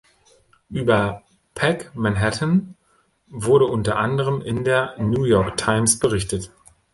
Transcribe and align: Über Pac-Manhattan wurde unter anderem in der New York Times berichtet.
Über 0.71 1.21
Pac-Manhattan 1.53 2.75
wurde 3.29 3.65
unter 3.65 3.97
anderem 3.97 4.41
in 4.41 4.63
der 4.63 4.95
New 4.97 5.25
York 5.25 5.57
Times 5.57 5.99
berichtet. 5.99 6.49